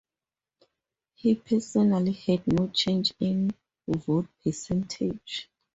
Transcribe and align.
He 1.13 1.35
personally 1.35 2.13
had 2.13 2.47
no 2.47 2.69
change 2.69 3.13
in 3.19 3.51
vote 3.87 4.29
percentage. 4.43 5.47